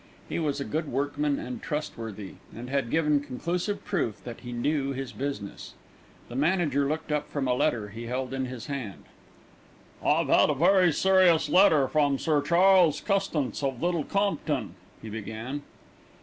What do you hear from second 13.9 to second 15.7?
Compton," he began.